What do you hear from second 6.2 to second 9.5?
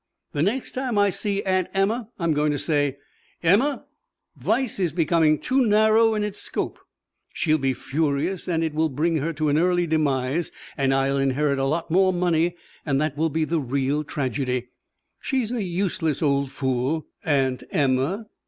its scope.' She'll be furious and it will bring her to